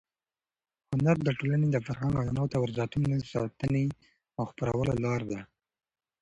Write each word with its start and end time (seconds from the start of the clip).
هنر 0.91 1.17
د 1.23 1.29
ټولنې 1.39 1.67
د 1.71 1.77
فرهنګ، 1.85 2.13
عنعناتو 2.21 2.55
او 2.57 2.63
ارزښتونو 2.67 3.05
د 3.09 3.23
ساتنې 3.33 3.85
او 4.37 4.43
خپرولو 4.49 4.93
لار 5.03 5.21
ده. 5.31 5.39